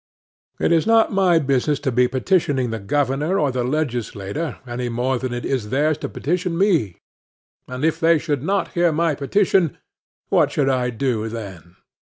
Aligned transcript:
It 0.59 0.71
is 0.71 0.87
not 0.87 1.13
my 1.13 1.37
business 1.37 1.79
to 1.81 1.91
be 1.91 2.07
petitioning 2.07 2.71
the 2.71 2.79
Governor 2.79 3.37
or 3.37 3.51
the 3.51 3.63
Legislature 3.63 4.57
any 4.65 4.89
more 4.89 5.19
than 5.19 5.31
it 5.31 5.45
is 5.45 5.69
theirs 5.69 5.99
to 5.99 6.09
petition 6.09 6.57
me; 6.57 6.97
and, 7.67 7.85
if 7.85 7.99
they 7.99 8.17
should 8.17 8.41
not 8.41 8.69
hear 8.69 8.91
my 8.91 9.13
petition, 9.13 9.77
what 10.29 10.51
should 10.51 10.69
I 10.69 10.89
do 10.89 11.29
then? 11.29 11.75